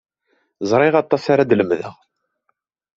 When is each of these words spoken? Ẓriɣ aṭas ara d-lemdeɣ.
Ẓriɣ 0.69 0.93
aṭas 1.01 1.23
ara 1.33 1.49
d-lemdeɣ. 1.49 1.95